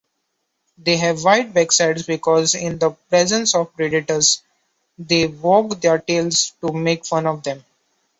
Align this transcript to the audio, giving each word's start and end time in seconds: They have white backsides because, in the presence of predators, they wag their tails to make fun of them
They 0.79 0.97
have 0.97 1.23
white 1.23 1.53
backsides 1.53 2.07
because, 2.07 2.55
in 2.55 2.79
the 2.79 2.89
presence 2.89 3.53
of 3.53 3.75
predators, 3.75 4.41
they 4.97 5.27
wag 5.27 5.79
their 5.79 5.99
tails 5.99 6.53
to 6.61 6.73
make 6.73 7.05
fun 7.05 7.27
of 7.27 7.43
them 7.43 7.63